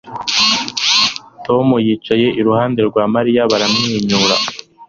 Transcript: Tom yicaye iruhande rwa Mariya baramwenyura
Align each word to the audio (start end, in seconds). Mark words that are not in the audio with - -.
Tom 1.45 1.67
yicaye 1.85 2.27
iruhande 2.39 2.79
rwa 2.89 3.03
Mariya 3.13 3.41
baramwenyura 3.51 4.35